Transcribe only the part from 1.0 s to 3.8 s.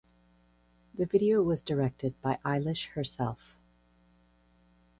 video was directed by Eilish herself.